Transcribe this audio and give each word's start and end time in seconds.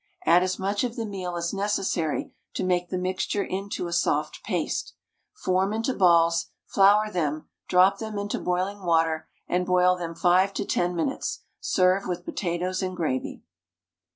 Add 0.25 0.41
as 0.41 0.57
much 0.57 0.83
of 0.83 0.95
the 0.95 1.05
meal 1.05 1.35
as 1.35 1.53
necessary 1.53 2.33
to 2.55 2.63
make 2.63 2.89
the 2.89 2.97
mixture 2.97 3.43
into 3.43 3.85
a 3.85 3.93
soft 3.93 4.43
paste. 4.43 4.95
Form 5.35 5.73
into 5.73 5.93
balls, 5.93 6.47
flour 6.65 7.11
them, 7.11 7.49
drop 7.67 7.99
them 7.99 8.17
into 8.17 8.39
boiling 8.39 8.81
water, 8.81 9.27
and 9.47 9.63
boil 9.63 9.95
them 9.95 10.15
5 10.15 10.55
to 10.55 10.65
10 10.65 10.95
minutes; 10.95 11.41
serve 11.59 12.07
with 12.07 12.25
potatoes 12.25 12.81
and 12.81 12.97
gravy. 12.97 13.43